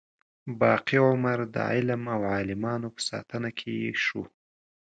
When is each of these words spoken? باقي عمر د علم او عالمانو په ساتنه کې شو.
باقي 0.61 0.97
عمر 1.07 1.39
د 1.53 1.55
علم 1.71 2.01
او 2.15 2.21
عالمانو 2.33 2.87
په 2.95 3.01
ساتنه 3.09 3.49
کې 3.59 3.73
شو. 4.05 4.23